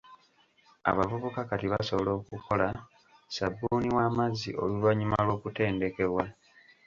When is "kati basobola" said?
1.49-2.11